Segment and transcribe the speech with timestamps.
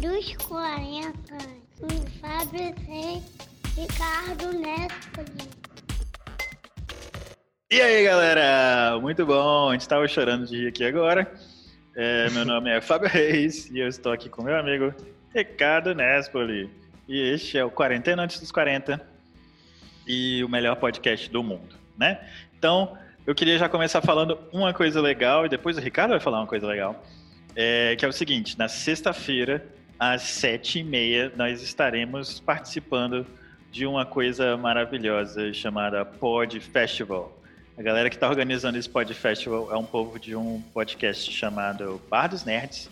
[0.00, 1.12] dos 40,
[1.78, 1.88] com
[2.20, 3.22] Fábio C.
[3.78, 5.50] Ricardo Nespoli.
[7.70, 8.98] E aí, galera?
[8.98, 9.68] Muito bom.
[9.68, 11.30] A gente estava chorando de rir aqui agora.
[11.94, 14.94] É, meu nome é Fábio Reis e eu estou aqui com meu amigo
[15.34, 16.70] Ricardo Nespoli.
[17.06, 19.06] E este é o Quarentena Antes dos 40
[20.06, 22.26] e o melhor podcast do mundo, né?
[22.58, 22.96] Então,
[23.26, 26.46] eu queria já começar falando uma coisa legal e depois o Ricardo vai falar uma
[26.46, 27.04] coisa legal.
[27.54, 33.26] É, que é o seguinte, na sexta-feira, às sete e meia, nós estaremos participando
[33.70, 37.38] de uma coisa maravilhosa chamada Pod Festival.
[37.76, 42.00] A galera que está organizando esse Pod Festival é um povo de um podcast chamado
[42.08, 42.88] Bar dos Nerds.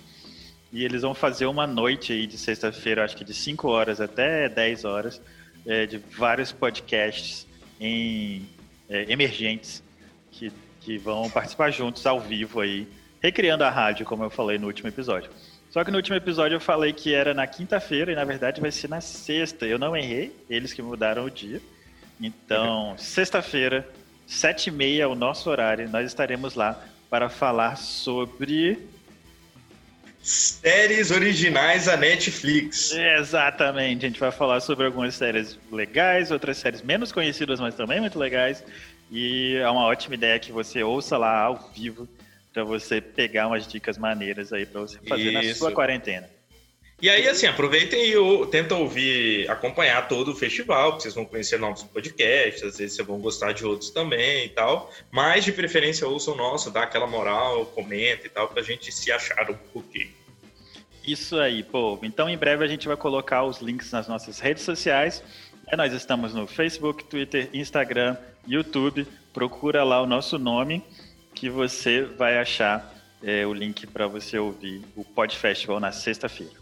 [0.71, 4.47] E eles vão fazer uma noite aí de sexta-feira, acho que de 5 horas até
[4.47, 5.19] 10 horas,
[5.67, 7.47] é, de vários podcasts
[7.81, 8.47] em,
[8.87, 9.83] é, emergentes
[10.31, 12.87] que, que vão participar juntos ao vivo aí
[13.23, 15.31] recriando a rádio, como eu falei no último episódio.
[15.71, 18.71] Só que no último episódio eu falei que era na quinta-feira e na verdade vai
[18.71, 19.67] ser na sexta.
[19.67, 21.61] Eu não errei, eles que mudaram o dia.
[22.21, 23.89] Então, sexta-feira,
[24.27, 28.79] sete e meia, é o nosso horário, nós estaremos lá para falar sobre
[30.21, 32.93] séries originais da Netflix.
[32.93, 38.01] Exatamente, a gente vai falar sobre algumas séries legais, outras séries menos conhecidas, mas também
[38.01, 38.65] muito legais.
[39.11, 42.09] E é uma ótima ideia que você ouça lá ao vivo
[42.59, 45.49] para você pegar umas dicas maneiras aí para você fazer Isso.
[45.49, 46.29] na sua quarentena.
[47.01, 51.57] E aí, assim, aproveitem e tentam ouvir, acompanhar todo o festival, porque vocês vão conhecer
[51.57, 54.91] novos podcasts, às vezes vocês vão gostar de outros também e tal.
[55.09, 59.13] Mas, de preferência, ouçam o nosso, dá aquela moral, comenta e tal, pra gente se
[59.13, 60.11] achar um pouquinho.
[61.07, 62.05] Isso aí, povo.
[62.05, 65.23] Então, em breve a gente vai colocar os links nas nossas redes sociais.
[65.69, 69.07] É, nós estamos no Facebook, Twitter, Instagram, YouTube.
[69.33, 70.83] Procura lá o nosso nome
[71.39, 76.53] que você vai achar é, o link para você ouvir o Pod Festival na sexta-feira.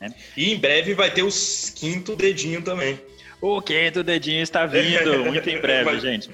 [0.00, 0.12] Né?
[0.36, 1.30] E em breve vai ter o
[1.76, 3.00] quinto dedinho também.
[3.40, 6.02] O quinto dedinho está vindo, muito em breve, mas...
[6.02, 6.30] gente.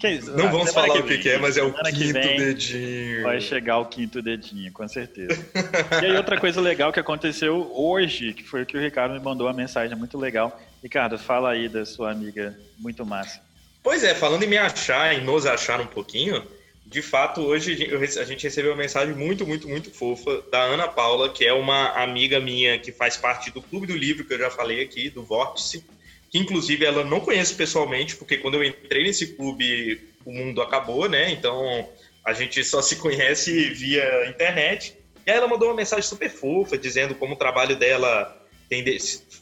[0.00, 3.22] Que, não ah, vamos falar o que, que, é, mas é o quinto dedinho.
[3.22, 5.40] Vai chegar o quinto dedinho, com certeza.
[6.02, 9.20] e aí, outra coisa legal que aconteceu hoje, que foi o que o Ricardo me
[9.20, 10.60] mandou uma mensagem muito legal.
[10.82, 13.40] Ricardo, fala aí da sua amiga muito massa.
[13.84, 16.44] Pois é, falando em me achar, em nos achar um pouquinho,
[16.86, 17.90] de fato, hoje
[18.20, 21.88] a gente recebeu uma mensagem muito, muito, muito fofa da Ana Paula, que é uma
[21.90, 25.24] amiga minha que faz parte do Clube do Livro, que eu já falei aqui, do
[25.24, 25.84] Vórtice,
[26.30, 31.08] que inclusive ela não conheço pessoalmente, porque quando eu entrei nesse clube, o mundo acabou,
[31.08, 31.30] né?
[31.30, 31.88] Então
[32.22, 34.94] a gente só se conhece via internet.
[35.26, 38.84] E aí ela mandou uma mensagem super fofa, dizendo como o trabalho dela tem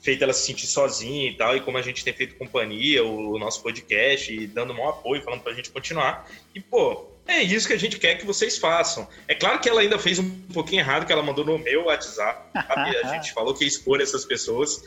[0.02, 3.38] feito ela se sentir sozinha e tal, e como a gente tem feito companhia, o
[3.38, 6.28] nosso podcast, e dando um apoio, falando pra gente continuar.
[6.54, 9.08] E, pô, é isso que a gente quer que vocês façam.
[9.28, 12.50] É claro que ela ainda fez um pouquinho errado, que ela mandou no meu WhatsApp.
[12.54, 14.82] A gente falou que ia expor essas pessoas.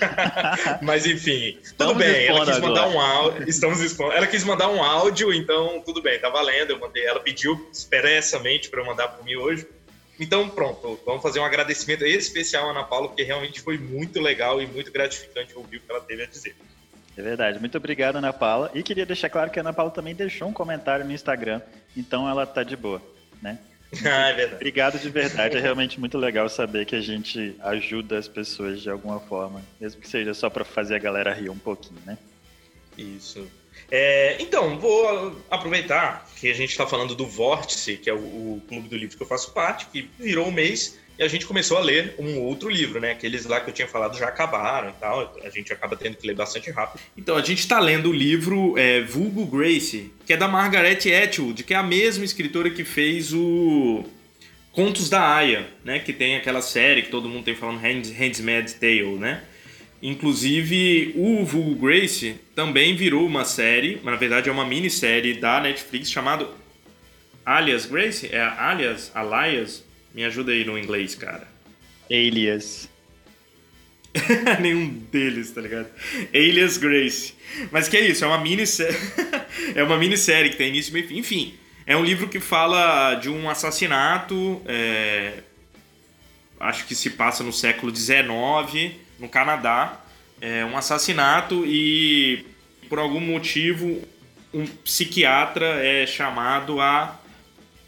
[0.80, 2.26] Mas enfim, tudo bem.
[2.26, 2.96] Ela quis mandar agora.
[2.96, 3.48] um áudio.
[3.48, 4.12] Estamos expondo.
[4.12, 6.70] Ela quis mandar um áudio, então tudo bem, tá valendo.
[6.70, 7.04] Eu mandei.
[7.04, 9.66] Ela pediu expressamente para eu mandar para mim hoje.
[10.18, 14.60] Então, pronto, vamos fazer um agradecimento especial à Ana Paula, porque realmente foi muito legal
[14.60, 16.54] e muito gratificante ouvir o que ela teve a dizer.
[17.20, 17.60] É verdade.
[17.60, 18.70] Muito obrigado, Ana Paula.
[18.74, 21.60] E queria deixar claro que a Ana Paula também deixou um comentário no Instagram,
[21.94, 23.02] então ela tá de boa,
[23.42, 23.58] né?
[24.06, 24.54] ah, é verdade.
[24.54, 25.56] Obrigado de verdade.
[25.58, 30.00] É realmente muito legal saber que a gente ajuda as pessoas de alguma forma, mesmo
[30.00, 32.16] que seja só para fazer a galera rir um pouquinho, né?
[32.96, 33.46] Isso.
[33.90, 38.62] É, então, vou aproveitar que a gente está falando do Vórtice, que é o, o,
[38.66, 41.76] clube do livro que eu faço parte, que virou um mês e a gente começou
[41.76, 43.10] a ler um outro livro, né?
[43.10, 45.36] Aqueles lá que eu tinha falado já acabaram e tal.
[45.44, 46.98] A gente acaba tendo que ler bastante rápido.
[47.14, 51.62] Então, a gente está lendo o livro é, Vulgo Grace, que é da Margaret Atwood,
[51.62, 54.02] que é a mesma escritora que fez o
[54.72, 55.98] Contos da Aya, né?
[55.98, 59.42] Que tem aquela série que todo mundo tem falando Hands, Handsmaid's Tale, né?
[60.02, 65.60] Inclusive, o Vulgo Grace também virou uma série, mas na verdade é uma minissérie da
[65.60, 66.48] Netflix chamado
[67.44, 68.26] Alias Grace?
[68.32, 69.12] É Alias?
[69.14, 69.89] Alias?
[70.14, 71.46] Me ajuda aí no inglês, cara.
[72.10, 72.88] Alias.
[74.60, 75.88] Nenhum deles, tá ligado?
[76.34, 77.34] Alias Grace.
[77.70, 78.24] Mas que é isso?
[78.24, 78.96] É uma minissérie.
[79.74, 81.18] é uma minissérie que tem início e fim.
[81.18, 81.54] Enfim,
[81.86, 84.60] é um livro que fala de um assassinato.
[84.66, 85.42] É...
[86.58, 90.00] Acho que se passa no século XIX, no Canadá.
[90.40, 92.44] É um assassinato e,
[92.88, 94.02] por algum motivo,
[94.52, 97.19] um psiquiatra é chamado a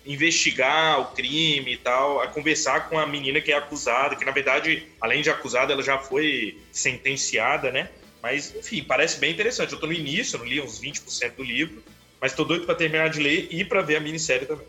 [0.05, 4.33] investigar o crime e tal, a conversar com a menina que é acusada, que na
[4.33, 7.89] verdade, além de acusada, ela já foi sentenciada, né?
[8.23, 9.73] Mas, enfim, parece bem interessante.
[9.73, 11.83] Eu tô no início, não li uns 20% do livro,
[12.21, 14.67] mas tô doido para terminar de ler e para ver a minissérie também.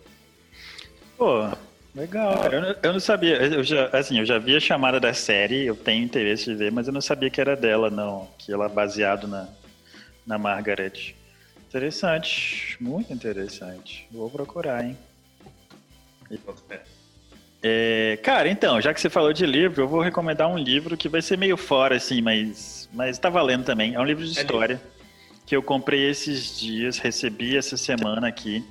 [1.17, 1.49] Pô,
[1.95, 2.45] Legal.
[2.51, 3.35] Eu não, eu não sabia.
[3.35, 6.71] Eu já, assim, eu já vi a chamada da série, eu tenho interesse de ver,
[6.71, 8.27] mas eu não sabia que era dela, não.
[8.39, 9.47] Que ela é baseado na,
[10.25, 11.15] na Margaret.
[11.69, 14.07] Interessante, muito interessante.
[14.11, 14.97] Vou procurar, hein?
[17.61, 21.07] É, cara, então, já que você falou de livro, eu vou recomendar um livro que
[21.07, 23.95] vai ser meio fora, assim, mas, mas tá valendo também.
[23.95, 24.93] É um livro de história é
[25.45, 28.65] que eu comprei esses dias, recebi essa semana aqui.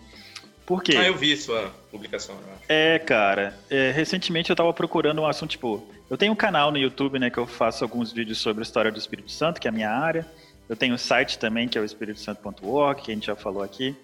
[0.66, 0.94] Por quê?
[0.96, 2.36] Ah, eu vi sua publicação.
[2.68, 3.58] É, cara.
[3.70, 5.86] É, recentemente eu tava procurando um assunto, tipo...
[6.08, 8.92] Eu tenho um canal no YouTube, né, que eu faço alguns vídeos sobre a história
[8.92, 10.26] do Espírito Santo, que é a minha área.
[10.68, 13.96] Eu tenho um site também, que é o espiritosanto.org, que a gente já falou aqui.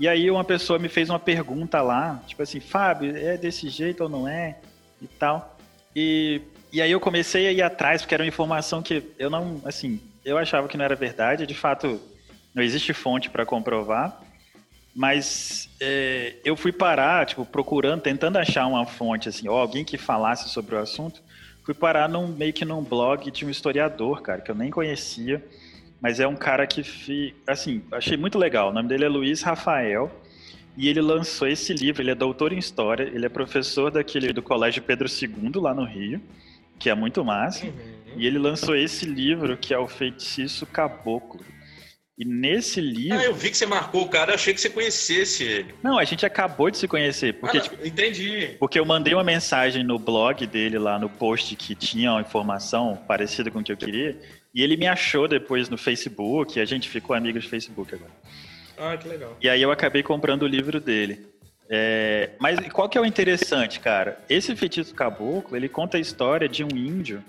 [0.00, 4.02] E aí uma pessoa me fez uma pergunta lá, tipo assim, Fábio, é desse jeito
[4.02, 4.56] ou não é?
[5.00, 5.58] E tal.
[5.94, 6.40] E,
[6.72, 10.00] e aí eu comecei a ir atrás, porque era uma informação que eu não, assim,
[10.24, 11.46] eu achava que não era verdade.
[11.46, 12.00] De fato,
[12.54, 14.18] não existe fonte para comprovar.
[14.96, 19.98] Mas é, eu fui parar, tipo, procurando, tentando achar uma fonte, assim, ou alguém que
[19.98, 21.22] falasse sobre o assunto.
[21.62, 25.44] Fui parar num, meio que num blog de um historiador, cara, que eu nem conhecia,
[26.00, 28.70] mas é um cara que, fi, assim, achei muito legal.
[28.70, 30.10] O nome dele é Luiz Rafael,
[30.76, 32.02] e ele lançou esse livro.
[32.02, 35.84] Ele é doutor em História, ele é professor daquele do Colégio Pedro II, lá no
[35.84, 36.20] Rio,
[36.78, 37.66] que é muito massa.
[37.66, 37.72] Uhum.
[38.16, 41.44] E ele lançou esse livro, que é o Feitiço Caboclo.
[42.18, 43.18] E nesse livro.
[43.18, 45.74] Ah, eu vi que você marcou o cara, achei que você conhecesse ele.
[45.82, 47.34] Não, a gente acabou de se conhecer.
[47.34, 48.56] Porque, ah, tipo, entendi.
[48.58, 52.94] Porque eu mandei uma mensagem no blog dele lá no post que tinha uma informação
[53.08, 54.20] parecida com o que eu queria.
[54.54, 58.10] E ele me achou depois no Facebook, e a gente ficou amigo de Facebook agora.
[58.76, 59.36] Ah, que legal.
[59.40, 61.26] E aí eu acabei comprando o livro dele.
[61.68, 64.18] É, mas qual que é o interessante, cara?
[64.28, 67.22] Esse feitiço caboclo, ele conta a história de um índio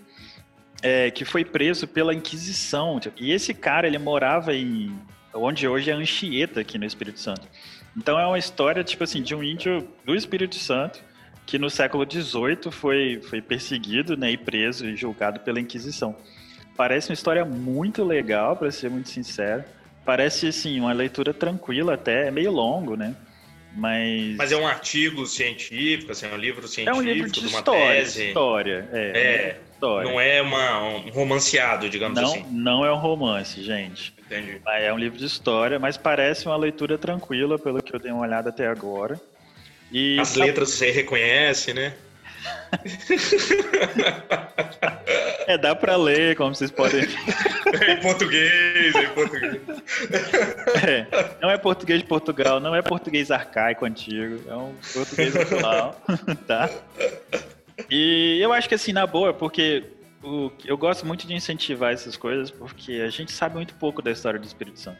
[0.81, 2.99] é, que foi preso pela Inquisição.
[3.17, 4.97] E esse cara, ele morava em
[5.33, 7.47] onde hoje é Anchieta, aqui no Espírito Santo.
[7.95, 11.03] Então é uma história, tipo assim, de um índio do Espírito Santo
[11.45, 16.15] que no século XVIII foi, foi perseguido né, e preso e julgado pela Inquisição.
[16.75, 19.63] Parece uma história muito legal, para ser muito sincero.
[20.05, 23.15] Parece, assim, uma leitura tranquila até, é meio longo, né?
[23.75, 24.35] Mas...
[24.35, 27.47] Mas é um artigo científico, assim, é um livro científico, é um livro de, de
[27.47, 28.27] uma história, tese.
[28.27, 28.99] História, é.
[28.99, 30.11] é história.
[30.11, 32.45] Não é uma, um romanceado, digamos não, assim.
[32.51, 34.13] Não é um romance, gente.
[34.25, 34.61] Entendi.
[34.65, 38.21] É um livro de história, mas parece uma leitura tranquila, pelo que eu dei uma
[38.21, 39.19] olhada até agora.
[39.91, 41.93] E As letras você reconhece, né?
[45.51, 49.61] é, dá pra ler, como vocês podem É em português, é em português.
[50.87, 56.01] É, não é português de Portugal, não é português arcaico antigo, é um português atual,
[56.47, 56.69] tá?
[57.89, 59.83] E eu acho que assim, na boa, porque
[60.23, 64.11] o, eu gosto muito de incentivar essas coisas, porque a gente sabe muito pouco da
[64.11, 64.99] história do Espírito Santo.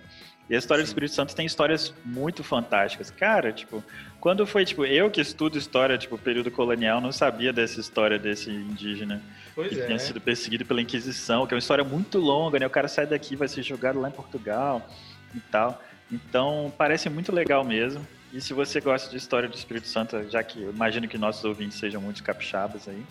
[0.51, 3.09] E a história do Espírito Santo tem histórias muito fantásticas.
[3.09, 3.81] Cara, tipo,
[4.19, 8.49] quando foi, tipo, eu que estudo história, tipo, período colonial, não sabia dessa história desse
[8.49, 9.21] indígena
[9.55, 9.85] pois que é.
[9.85, 12.67] tinha sido perseguido pela Inquisição, que é uma história muito longa, né?
[12.67, 14.85] O cara sai daqui, vai ser jogado lá em Portugal
[15.33, 15.81] e tal.
[16.11, 18.05] Então, parece muito legal mesmo.
[18.33, 21.45] E se você gosta de história do Espírito Santo, já que eu imagino que nossos
[21.45, 23.05] ouvintes sejam muitos capixabas aí.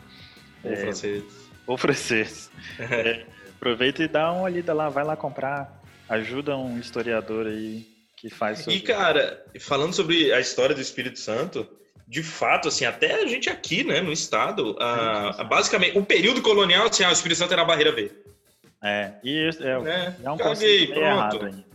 [0.63, 1.25] Ou é, francês.
[1.67, 2.51] Ou francês.
[2.79, 3.25] é,
[3.57, 5.80] aproveita e dá uma olhada lá, vai lá comprar.
[6.11, 7.87] Ajuda um historiador aí
[8.17, 8.75] que faz sobre...
[8.75, 11.67] E, cara, falando sobre a história do Espírito Santo,
[12.07, 16.43] de fato, assim, até a gente aqui, né, no estado, a, a, basicamente, o período
[16.43, 18.11] colonial, assim, ah, o Espírito Santo era a barreira V.
[18.83, 21.71] É, e é, é, é um conceito errado aí.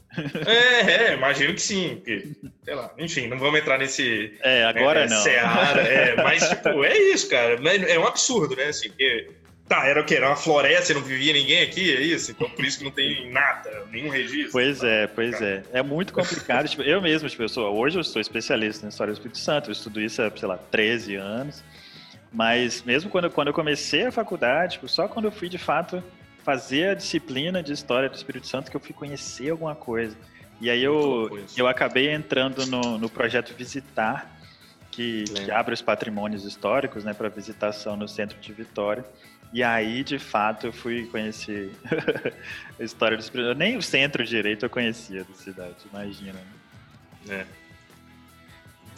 [0.45, 1.95] É, é, imagino que sim.
[1.95, 2.29] Porque,
[2.63, 4.33] sei lá, enfim, não vamos entrar nesse.
[4.41, 5.21] É, agora né, não.
[5.21, 7.59] Seara, é, mas, tipo, é isso, cara.
[7.87, 8.65] É um absurdo, né?
[8.65, 9.29] Assim, porque,
[9.67, 10.15] tá, era o quê?
[10.15, 12.31] Era uma floresta, não vivia ninguém aqui, é isso?
[12.31, 14.51] Então por isso que não tem nada, nenhum registro.
[14.51, 14.87] Pois tá?
[14.87, 15.63] é, pois é.
[15.73, 16.67] É muito complicado.
[16.67, 19.69] tipo, eu mesmo, tipo, eu sou, hoje eu sou especialista na história do Espírito Santo,
[19.69, 21.63] eu estudo isso há, sei lá, 13 anos.
[22.31, 26.03] Mas mesmo quando, quando eu comecei a faculdade, tipo, só quando eu fui de fato
[26.43, 30.15] fazer a disciplina de História do Espírito Santo que eu fui conhecer alguma coisa.
[30.61, 34.31] E aí eu, eu acabei entrando no, no projeto Visitar,
[34.91, 39.03] que, que abre os patrimônios históricos né, para visitação no centro de Vitória.
[39.55, 41.71] E aí, de fato, eu fui conhecer
[42.77, 43.57] a história do Espírito Santo.
[43.57, 46.41] Nem o centro direito eu conhecia da cidade, imagina.
[47.25, 47.45] Né?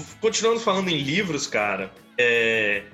[0.01, 0.03] É.
[0.19, 2.85] Continuando falando em livros, cara, é...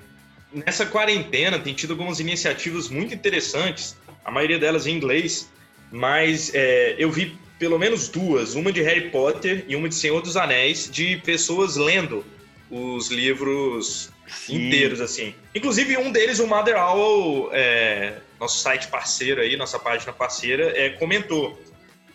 [0.52, 5.50] nessa quarentena tem tido algumas iniciativas muito interessantes a maioria delas em inglês,
[5.90, 10.20] mas é, eu vi pelo menos duas, uma de Harry Potter e uma de Senhor
[10.20, 12.26] dos Anéis, de pessoas lendo
[12.70, 14.66] os livros Sim.
[14.66, 15.34] inteiros, assim.
[15.54, 20.90] Inclusive, um deles, o Mother Owl, é, nosso site parceiro aí, nossa página parceira, é,
[20.90, 21.60] comentou.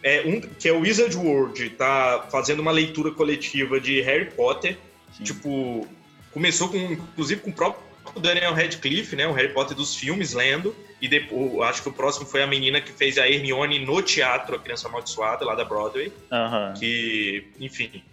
[0.02, 4.78] É, um, que é o Wizard World, tá fazendo uma leitura coletiva de Harry Potter.
[5.12, 5.24] Sim.
[5.26, 5.86] Tipo,
[6.32, 7.82] Começou com, inclusive, com o próprio
[8.22, 9.28] Daniel Radcliffe, né?
[9.28, 10.76] O Harry Potter dos filmes, lendo.
[11.02, 14.56] E depois, acho que o próximo foi a menina que fez a Hermione no teatro,
[14.56, 16.12] a Criança Amaldiçoada, lá da Broadway.
[16.32, 16.74] Aham.
[16.78, 18.04] Que, enfim.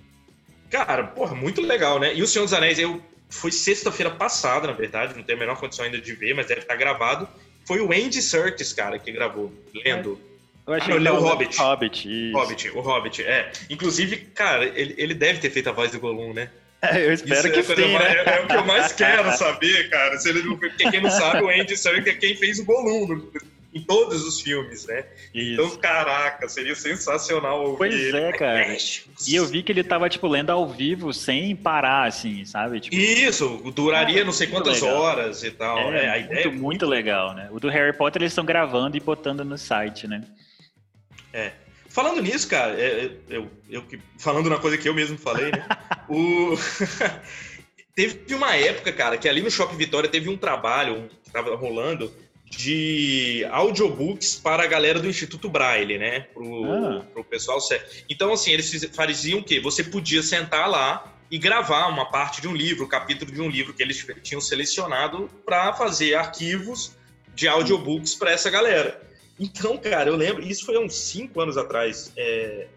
[0.70, 2.14] Cara, porra, muito legal, né?
[2.14, 5.58] E o Senhor dos Anéis, eu foi sexta-feira passada, na verdade, não tenho a menor
[5.58, 7.28] condição ainda de ver, mas deve estar gravado.
[7.66, 10.20] Foi o Andy Serkis, cara, que gravou, lendo.
[10.66, 11.58] Eu achei Ah, que não, era o Hobbit.
[11.58, 12.36] Hobbit, isso.
[12.38, 13.52] Hobbit, o Hobbit, é.
[13.70, 16.50] Inclusive, cara, ele, ele deve ter feito a voz do Gollum, né?
[16.82, 18.22] É, eu espero Isso que é, a coisa sim, mais- né?
[18.26, 20.18] é, é o que eu mais quero saber, cara.
[20.18, 23.32] Se ele porque quem não sabe, o Andy Serkis é quem fez o Gollum no-
[23.76, 25.04] em todos os filmes, né?
[25.34, 25.78] Então, Isso.
[25.78, 28.16] caraca, seria sensacional ouvir Pois ele.
[28.16, 28.76] é, cara.
[29.26, 32.80] E eu vi que ele tava, tipo, lendo ao vivo, sem parar, assim, sabe?
[32.80, 34.96] Tipo, Isso, duraria não sei quantas legal.
[35.00, 35.78] horas e tal.
[35.92, 37.48] é, É, a muito, ideia é muito legal, né?
[37.50, 40.22] O do Harry Potter eles estão gravando e botando no site, né?
[41.88, 45.50] Falando nisso, cara, é, é, eu, eu que- falando na coisa que eu mesmo falei,
[45.50, 45.66] né?
[46.10, 46.54] o...
[47.96, 51.56] teve uma época, cara, que ali no Shopping Vitória teve um trabalho um, que tava
[51.56, 52.12] rolando
[52.48, 56.20] de audiobooks para a galera do Instituto Braille, né?
[56.32, 57.04] Pro, Ah.
[57.12, 57.84] pro pessoal cego.
[58.08, 59.60] Então, assim, eles faziam o quê?
[59.60, 63.48] Você podia sentar lá e gravar uma parte de um livro, um capítulo de um
[63.48, 66.92] livro que eles tinham selecionado para fazer arquivos
[67.34, 69.02] de audiobooks para essa galera.
[69.38, 72.12] Então, cara, eu lembro, isso foi há uns 5 anos atrás.
[72.16, 72.68] é,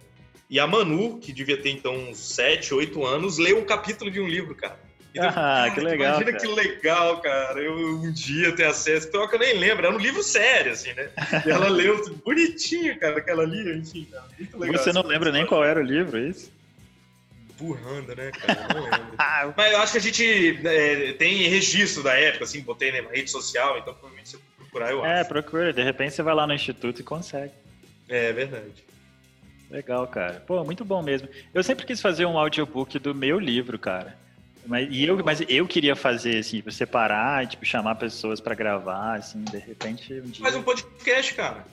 [0.49, 4.19] E a Manu, que devia ter então uns 7, 8 anos, leu um capítulo de
[4.19, 4.79] um livro, cara.
[5.13, 6.37] Então, Ah, cara, que legal, Imagina cara.
[6.37, 7.59] que legal, cara.
[7.61, 9.09] Eu um dia ter acesso.
[9.09, 11.09] Pior que eu nem lembro, era um livro sério, assim, né?
[11.45, 14.25] E ela leu bonitinho, cara, que ela lia, enfim, cara.
[14.37, 14.83] Muito legal.
[14.83, 16.51] Você não lembra nem qual era o livro, é isso?
[17.57, 18.67] Burrando, né, cara?
[18.73, 19.09] Não lembro.
[19.17, 23.09] Ah, Mas eu acho que a gente é, tem registro da época, assim, botei na
[23.09, 25.29] rede social, então provavelmente se eu procurar, eu é, acho.
[25.29, 25.73] procura.
[25.73, 27.51] De repente você vai lá no instituto e consegue.
[28.07, 28.83] É verdade.
[29.69, 30.41] Legal, cara.
[30.47, 31.27] Pô, muito bom mesmo.
[31.53, 34.17] Eu sempre quis fazer um audiobook do meu livro, cara.
[34.69, 39.15] Mas, e eu, mas eu queria fazer, assim, tipo, separar, tipo, chamar pessoas pra gravar,
[39.17, 40.43] assim, de repente um dia...
[40.43, 41.65] Faz um podcast, cara.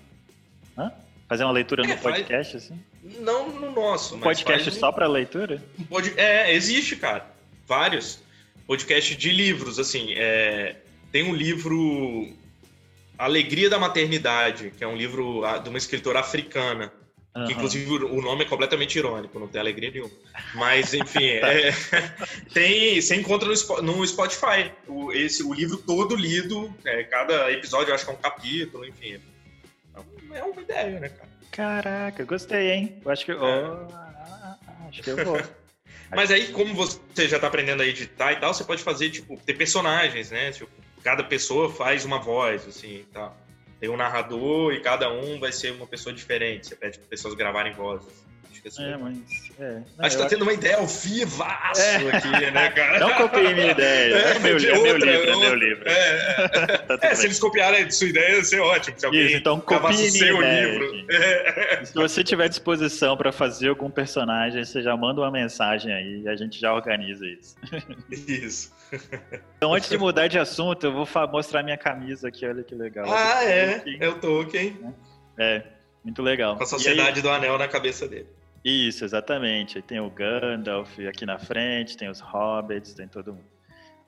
[0.79, 0.91] Hã?
[1.29, 2.81] Fazer uma leitura É, no faz- podcast, assim?
[3.21, 5.63] Não no nosso, Um podcast faz só pra leitura?
[5.79, 7.27] um pod- É, existe, cara.
[7.69, 8.19] Vários.
[8.67, 10.15] Podcast de livros, assim.
[10.17, 10.77] é,
[11.13, 12.33] Tem um livro
[13.19, 16.91] Alegria da Maternidade, que é um livro ah, de uma escritora africana.
[17.37, 17.53] Que, Aham.
[17.53, 20.11] inclusive o nome é completamente irônico, não tem alegria nenhuma.
[20.55, 21.71] Mas, enfim, é,
[22.55, 27.91] tem, você encontra no, no Spotify o, esse, o livro todo lido, é, cada episódio
[27.91, 29.21] eu acho que é um capítulo, enfim.
[30.33, 31.29] É uma ideia, né, cara?
[31.51, 33.03] Caraca, gostei, hein?
[33.05, 33.33] Eu acho que...
[33.33, 33.35] É.
[33.35, 33.87] oh,
[34.89, 35.39] acho que eu vou.
[36.15, 39.37] Mas aí, como você já tá aprendendo a editar e tal, você pode fazer, tipo,
[39.45, 40.53] ter personagens, né?
[40.53, 40.71] Tipo,
[41.03, 43.37] cada pessoa faz uma voz, assim, e tal.
[43.81, 46.69] Tem um narrador e cada um vai ser uma pessoa diferente.
[46.69, 48.25] Você pede para pessoas gravarem vozes.
[48.51, 49.17] Acho que, assim, É, mas...
[49.59, 49.71] É.
[49.99, 51.97] Não, Acho que tá tendo uma ideia ao vivaço É.
[52.17, 52.99] aqui, né, cara?
[52.99, 54.15] Não copie minha ideia.
[54.15, 55.85] É, meu, de é meu livro, é meu livro.
[55.89, 57.15] É, Tá é, bem.
[57.17, 58.99] se eles copiarem a sua ideia, ia ser ótimo.
[58.99, 61.07] Se alguém Isso, então gravasse copie o minha seu ideia, livro.
[61.85, 66.29] Se você tiver disposição pra fazer algum personagem, você já manda uma mensagem aí e
[66.29, 67.57] a gente já organiza isso.
[68.11, 68.75] Isso.
[69.57, 73.07] Então, antes de mudar de assunto, eu vou mostrar minha camisa aqui, olha que legal.
[73.13, 73.83] Ah, é.
[74.01, 74.79] É o Tolkien.
[75.39, 75.63] É,
[76.05, 76.57] muito legal.
[76.57, 78.29] Com a Sociedade do Anel na cabeça dele.
[78.65, 79.77] aí- isso, exatamente.
[79.79, 83.47] Aí tem o Gandalf aqui na frente, tem os Hobbits, tem todo mundo.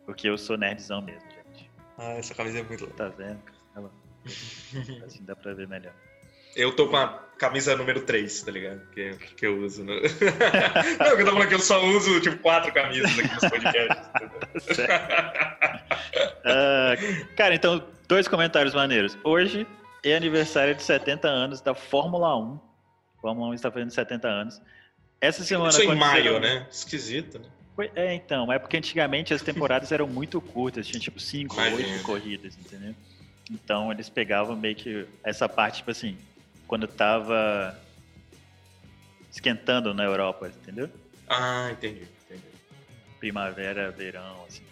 [0.06, 1.70] Porque eu sou nerdzão mesmo, gente.
[1.98, 2.96] Ah, essa camisa é muito legal.
[2.96, 3.40] Tá vendo?
[5.06, 5.92] Assim dá pra ver melhor.
[6.56, 8.80] Eu tô com a camisa número 3, tá ligado?
[8.90, 9.84] Que, que eu uso.
[9.84, 9.94] No...
[10.98, 14.08] Não, eu tô falando que eu só uso, tipo, quatro camisas aqui nos podcasts.
[16.44, 16.94] Ah,
[17.36, 19.16] cara, então, dois comentários maneiros.
[19.22, 19.66] Hoje
[20.04, 22.58] é aniversário de 70 anos da Fórmula 1.
[23.20, 24.60] Fórmula 1 está fazendo 70 anos.
[25.20, 26.66] Essa semana Isso em maio, né?
[26.70, 27.46] Esquisito, né?
[27.74, 31.92] Foi- É, então, é porque antigamente as temporadas eram muito curtas, tinha tipo 5, Imagino.
[31.92, 32.94] 8 corridas, entendeu?
[33.50, 36.16] Então eles pegavam meio que essa parte, tipo assim,
[36.68, 37.76] quando tava
[39.32, 40.88] esquentando na Europa, entendeu?
[41.28, 42.06] Ah, entendi.
[42.24, 42.42] entendi.
[43.18, 44.62] primavera, verão, assim.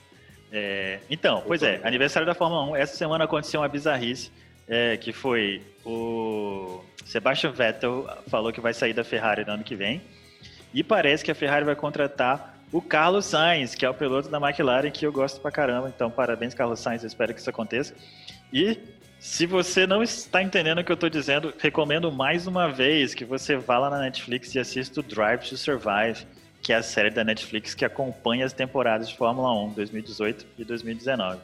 [0.53, 2.76] É, então, pois é, aniversário da Fórmula 1.
[2.76, 4.31] Essa semana aconteceu uma bizarrice,
[4.69, 9.75] é, que foi o Sebastian Vettel falou que vai sair da Ferrari no ano que
[9.75, 10.03] vem.
[10.75, 14.38] E parece que a Ferrari vai contratar o Carlos Sainz, que é o piloto da
[14.38, 15.88] McLaren, que eu gosto pra caramba.
[15.88, 17.95] Então, parabéns, Carlos Sainz, eu espero que isso aconteça.
[18.53, 18.79] E
[19.26, 23.25] se você não está entendendo o que eu estou dizendo, recomendo mais uma vez que
[23.25, 26.25] você vá lá na Netflix e assista o Drive to Survive,
[26.62, 30.64] que é a série da Netflix que acompanha as temporadas de Fórmula 1 2018 e
[30.64, 31.40] 2019.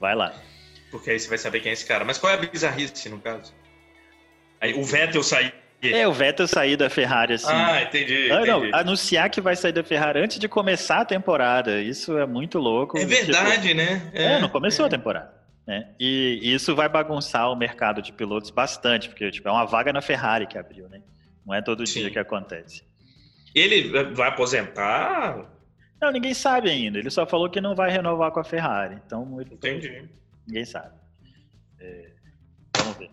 [0.00, 0.32] Vai lá.
[0.90, 2.02] Porque aí você vai saber quem é esse cara.
[2.02, 3.52] Mas qual é a bizarrice, no caso?
[4.58, 7.46] Aí, o Vettel sair É, o Vettel sair da Ferrari assim.
[7.52, 8.32] Ah, entendi.
[8.32, 8.74] Ah, não, entendi.
[8.74, 11.78] anunciar que vai sair da Ferrari antes de começar a temporada.
[11.78, 12.96] Isso é muito louco.
[12.96, 14.10] É Tipo, verdade, né?
[14.14, 15.37] É, não começou a temporada.
[15.68, 15.86] Né?
[16.00, 20.00] E isso vai bagunçar o mercado de pilotos bastante, porque tipo, é uma vaga na
[20.00, 21.02] Ferrari que abriu, né?
[21.44, 22.00] Não é todo Sim.
[22.00, 22.82] dia que acontece.
[23.54, 25.46] Ele vai aposentar?
[26.00, 26.98] Não, ninguém sabe ainda.
[26.98, 28.98] Ele só falou que não vai renovar com a Ferrari.
[29.06, 30.08] Então, ele Entendi.
[30.46, 30.96] ninguém sabe.
[31.78, 32.12] É,
[32.74, 33.10] vamos ver.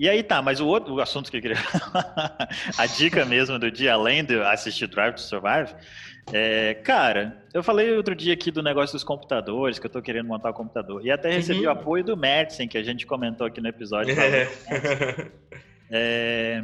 [0.00, 3.58] E aí tá, mas o outro o assunto que eu queria falar, a dica mesmo
[3.58, 5.74] do dia, além de assistir Drive to Survive,
[6.32, 10.26] é, cara, eu falei outro dia aqui do negócio dos computadores, que eu tô querendo
[10.26, 11.66] montar o computador, e até recebi Uhum.
[11.66, 14.14] o apoio do Madsen, que a gente comentou aqui no episódio.
[14.18, 14.48] É.
[15.92, 16.62] É,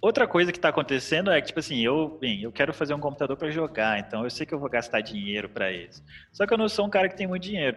[0.00, 3.00] Outra coisa que está acontecendo é que, tipo assim, eu, bem, eu quero fazer um
[3.00, 6.04] computador para jogar, então eu sei que eu vou gastar dinheiro para isso.
[6.32, 7.76] Só que eu não sou um cara que tem muito dinheiro.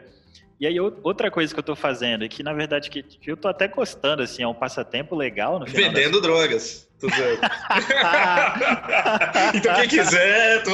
[0.60, 3.36] E aí, ou- outra coisa que eu tô fazendo, e que na verdade que, eu
[3.36, 5.92] tô até gostando, assim, é um passatempo legal no final.
[5.92, 6.88] das- Vendendo drogas.
[7.00, 7.42] Tudo certo.
[9.56, 10.72] então quem quiser, tô.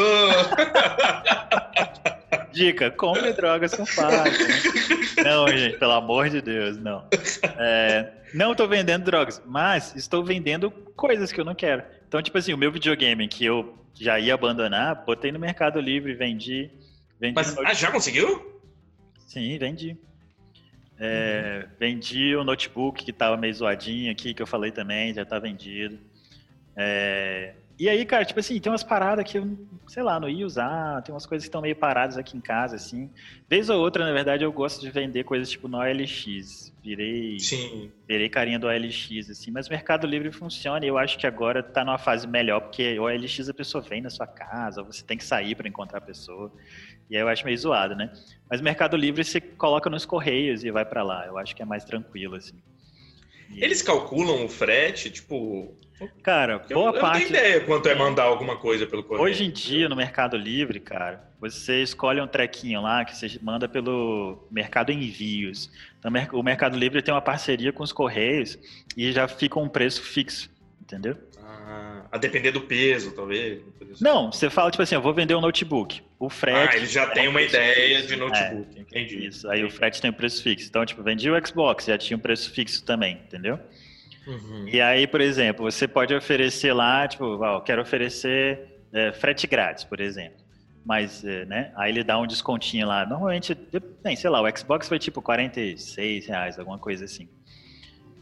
[2.52, 4.48] Dica, compre drogas com fácil.
[5.24, 7.08] Não, gente, pelo amor de Deus, não.
[7.58, 11.84] É, não estou vendendo drogas, mas estou vendendo coisas que eu não quero.
[12.08, 16.14] Então, tipo assim, o meu videogame que eu já ia abandonar, botei no Mercado Livre,
[16.14, 16.70] vendi.
[17.20, 18.57] vendi Mas no ah, já conseguiu?
[19.27, 19.98] Sim, vendi.
[21.00, 25.38] É, Vendi o notebook que tava meio zoadinho aqui, que eu falei também, já tá
[25.38, 26.00] vendido.
[26.75, 29.55] É, E aí, cara, tipo assim, tem umas paradas que eu,
[29.88, 32.75] sei lá, não ia usar, tem umas coisas que estão meio paradas aqui em casa,
[32.77, 33.12] assim.
[33.48, 36.74] Vez ou outra, na verdade, eu gosto de vender coisas tipo no OLX.
[36.84, 37.91] Virei, Sim.
[38.07, 41.62] virei carinha do OLX, assim, mas o Mercado Livre funciona e eu acho que agora
[41.62, 45.17] tá numa fase melhor, porque o OLX a pessoa vem na sua casa, você tem
[45.17, 46.51] que sair para encontrar a pessoa.
[47.10, 48.12] E aí eu acho meio zoado, né?
[48.50, 51.26] Mas Mercado Livre você coloca nos correios e vai para lá.
[51.26, 52.56] Eu acho que é mais tranquilo, assim.
[53.50, 55.74] E- Eles calculam o frete, tipo.
[56.22, 57.26] Cara, Eu, boa eu não parte.
[57.26, 59.24] tenho ideia quanto é mandar alguma coisa pelo correio.
[59.28, 63.68] Hoje em dia, no Mercado Livre, cara, você escolhe um trequinho lá que você manda
[63.68, 65.72] pelo Mercado Envios.
[65.98, 68.60] Então, o Mercado Livre tem uma parceria com os Correios
[68.96, 70.50] e já fica um preço fixo,
[70.88, 71.17] entendeu?
[71.43, 73.62] Ah, a depender do peso, talvez.
[73.91, 74.04] assim.
[74.04, 76.02] Não, você fala, tipo assim, eu vou vender um notebook.
[76.17, 76.76] O frete...
[76.76, 78.08] Ah, eles já é um uma ideia fixo.
[78.08, 79.28] de notebook, entendi.
[79.28, 80.67] Isso, aí o frete tem um preço fixo.
[80.69, 83.60] Então, tipo, vendi o Xbox, já tinha um preço fixo também, entendeu?
[84.26, 84.67] Uhum.
[84.67, 89.45] E aí, por exemplo, você pode oferecer lá, tipo, ó, eu quero oferecer é, frete
[89.45, 90.38] grátis, por exemplo.
[90.86, 93.06] Mas, é, né, aí ele dá um descontinho lá.
[93.06, 97.28] Normalmente, tem, sei lá, o Xbox foi tipo 46 reais, alguma coisa assim.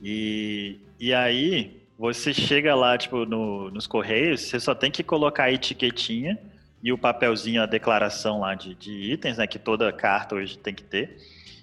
[0.02, 5.46] E, e aí, você chega lá, tipo, no- nos Correios, você só tem que colocar
[5.46, 6.38] a etiquetinha
[6.84, 10.74] e o papelzinho, a declaração lá de, de itens, né, que toda carta hoje tem
[10.74, 11.18] que ter.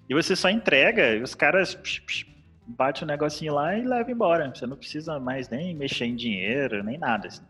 [0.08, 2.26] E você só entrega e os caras psh, psh,
[2.66, 4.50] bate o negocinho lá e leva embora.
[4.54, 7.28] Você não precisa mais nem mexer em dinheiro, nem nada.
[7.28, 7.42] assim.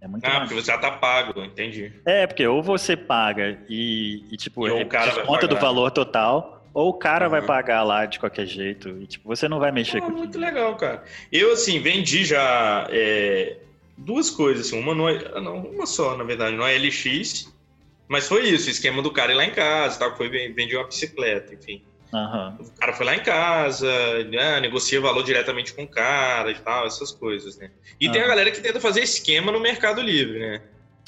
[0.00, 1.92] É muito Ah, porque você já tá pago, entendi.
[2.04, 6.90] É, porque ou você paga e, e, tipo, E é, desconta do valor total, ou
[6.90, 7.46] o cara vai Uhum.
[7.46, 8.88] pagar lá de qualquer jeito.
[9.00, 11.02] E, tipo, você não vai mexer Pô, com muito legal, cara.
[11.32, 13.56] Eu, assim, vendi já é,
[13.96, 17.50] duas coisas, assim, uma, no, ah, não, uma só, na verdade, no LX,
[18.08, 20.76] mas foi isso, o esquema do cara ir lá em casa, tal, foi ven- vendi
[20.76, 21.80] uma bicicleta, enfim.
[22.12, 22.56] Aham.
[22.60, 26.86] O cara foi lá em casa, né, negocia valor diretamente com o cara e tal,
[26.86, 27.70] essas coisas, né?
[28.00, 28.24] E tem Ah.
[28.24, 30.60] a galera que tenta fazer esquema no Mercado Livre, né?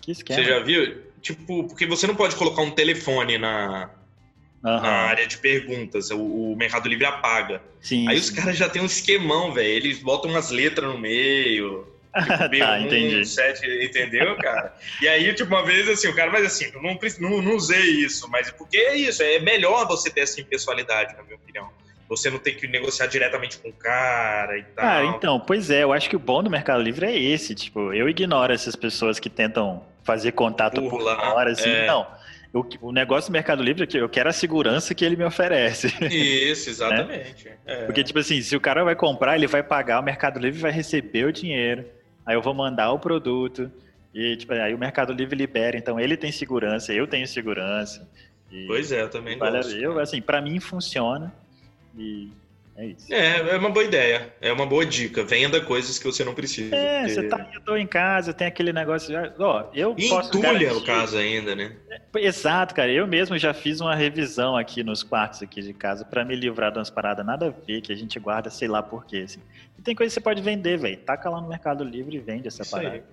[0.03, 0.43] Que esquema.
[0.43, 1.03] Você já viu?
[1.21, 3.91] Tipo, porque você não pode colocar um telefone na,
[4.67, 4.83] Aham.
[4.83, 7.63] na área de perguntas, o, o Mercado Livre apaga.
[7.81, 8.09] Sim.
[8.09, 8.35] Aí os sim.
[8.35, 9.69] cares já tem um esquemão, velho.
[9.69, 11.87] Eles botam umas letras no meio.
[12.13, 13.25] tá, B1, entendi.
[13.25, 14.75] 7, entendeu, cara?
[15.01, 17.83] E aí, tipo, uma vez assim, o cara, mas assim, eu não, não, não usei
[17.83, 21.69] isso, mas porque é isso, é melhor você ter essa impessoalidade, na minha opinião.
[22.09, 24.85] Você não tem que negociar diretamente com o cara e tal.
[24.85, 27.93] Ah, então, pois é, eu acho que o bom do Mercado Livre é esse, tipo,
[27.93, 31.87] eu ignoro essas pessoas que tentam fazer contato por Burlar, fora, assim, é.
[31.87, 32.07] não.
[32.57, 35.25] Eu- o negócio do Mercado Livre é que eu quero a segurança que ele me
[35.25, 35.89] oferece.
[36.11, 37.49] Isso, exatamente.
[37.67, 37.85] É.
[37.85, 40.73] Porque, tipo assim, se o cara vai comprar, ele vai pagar, o Mercado Livre vai
[40.73, 41.85] receber o dinheiro,
[42.25, 43.71] aí eu vou mandar o produto,
[44.15, 48.09] e tipo, aí o Mercado Livre libera, então ele tem segurança, eu tenho segurança.
[48.51, 49.77] E, Pois é, eu também vale gosto.
[49.77, 51.33] eu, assim, pra mim funciona,
[51.99, 52.29] e
[52.77, 53.13] é isso.
[53.13, 54.33] É, é uma boa ideia.
[54.41, 55.25] É uma boa dica.
[55.25, 56.75] Venda coisas que você não precisa.
[56.77, 59.33] É, porque- você tá, eu tô em casa, tem aquele negócio já.
[59.39, 61.73] Ó, eu E posso entulha garantir- o caso ainda, né?
[62.17, 62.91] Exato, cara.
[62.93, 66.71] Eu mesmo já fiz uma revisão aqui nos quartos aqui de casa pra me livrar
[66.73, 69.23] de umas paradas nada a ver, que a gente guarda, sei lá por quê.
[69.25, 69.41] Assim.
[69.79, 70.97] E tem coisa que você pode vender, velho.
[70.99, 72.83] Taca lá no Mercado Livre e vende essa Isso aí.
[72.85, 73.05] parada.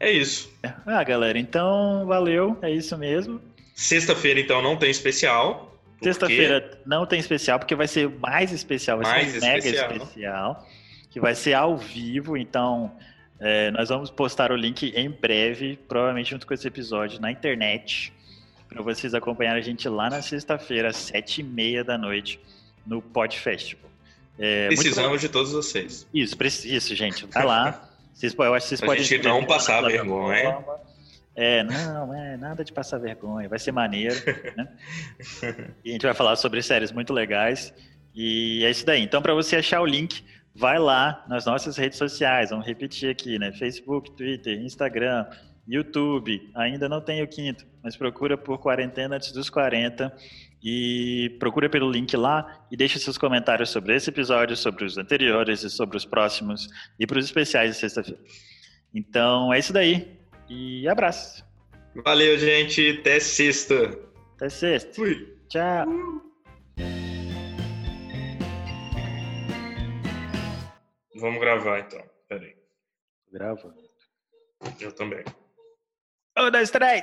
[0.00, 0.52] É isso.
[0.84, 2.58] Ah, galera, então valeu.
[2.60, 3.40] É isso mesmo.
[3.74, 5.71] Sexta-feira, então, não tem especial.
[6.02, 9.92] Sexta-feira não tem especial, porque vai ser mais especial, vai Mais ser um mega especial.
[9.92, 10.68] especial.
[11.10, 12.90] que vai ser ao vivo, então
[13.38, 18.12] é, nós vamos postar o link em breve, provavelmente junto com esse episódio, na internet,
[18.68, 22.40] para vocês acompanharem a gente lá na sexta-feira, às sete e meia da noite,
[22.86, 23.90] no Pod Festival.
[24.38, 26.06] É, Precisamos de todos vocês.
[26.14, 26.34] Isso,
[26.66, 27.26] isso, gente.
[27.26, 27.88] Vai lá.
[28.14, 29.02] Vocês, eu acho que vocês pra podem.
[29.04, 30.58] gente não passar vergonha.
[31.34, 33.48] É, não, é nada de passar vergonha.
[33.48, 34.14] Vai ser maneiro.
[34.56, 34.68] né?
[35.84, 37.72] E a gente vai falar sobre séries muito legais.
[38.14, 39.02] E é isso daí.
[39.02, 40.22] Então, para você achar o link,
[40.54, 42.50] vai lá nas nossas redes sociais.
[42.50, 43.52] Vamos repetir aqui, né?
[43.52, 45.26] Facebook, Twitter, Instagram,
[45.66, 46.50] YouTube.
[46.54, 50.14] Ainda não tem o quinto, mas procura por Quarentena Antes dos 40
[50.62, 55.64] e procura pelo link lá e deixa seus comentários sobre esse episódio, sobre os anteriores
[55.64, 56.68] e sobre os próximos
[57.00, 58.20] e para os especiais de sexta-feira.
[58.94, 60.21] Então é isso daí
[60.52, 61.44] e abraço.
[62.04, 62.98] Valeu, gente.
[63.00, 63.98] Até sexta.
[64.36, 64.94] Até sexta.
[64.94, 65.36] Fui.
[65.48, 65.86] Tchau.
[71.16, 72.02] Vamos gravar então.
[72.28, 72.56] Peraí.
[73.32, 73.74] Grava.
[74.80, 75.24] Eu também.
[76.38, 77.02] Um, dois, três.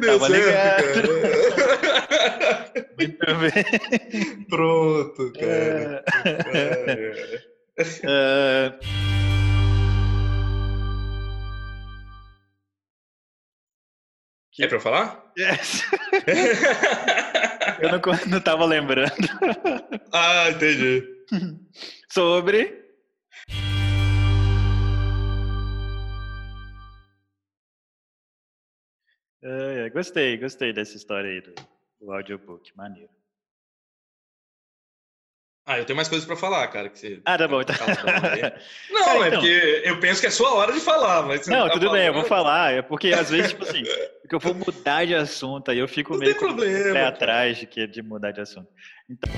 [0.00, 1.08] Deu Tava certo,
[2.98, 4.44] Muito bem.
[4.48, 6.04] Pronto, cara.
[6.54, 7.52] É.
[7.78, 8.72] É.
[14.60, 15.32] É pra eu falar?
[15.38, 15.82] Yes.
[17.80, 19.10] eu não, não tava lembrando.
[20.12, 21.02] Ah, entendi.
[22.10, 22.82] Sobre.
[29.42, 31.54] É, gostei, gostei dessa história aí do,
[32.00, 33.10] do audiobook, maneiro.
[35.64, 36.88] Ah, eu tenho mais coisas para falar, cara.
[36.88, 37.62] Que você ah, tá bom.
[37.62, 37.74] Tá.
[38.90, 39.40] Não, cara, é então...
[39.40, 41.98] porque eu penso que é sua hora de falar, mas não, não tá tudo falando.
[41.98, 42.72] bem, eu vou falar.
[42.72, 43.82] É porque às vezes, tipo assim,
[44.22, 48.32] porque eu vou mudar de assunto, aí eu fico não meio atrás de, de mudar
[48.32, 48.68] de assunto.
[49.08, 49.30] Então.